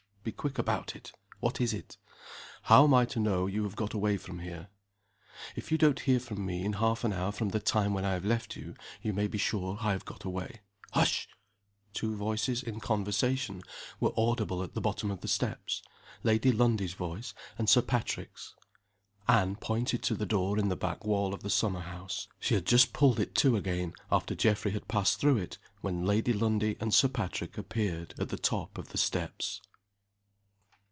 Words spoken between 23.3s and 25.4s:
to again, after Geoffrey had passed through